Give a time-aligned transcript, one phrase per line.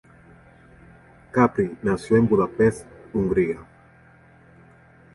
[1.29, 3.59] Capri nació en Budapest, Hungría.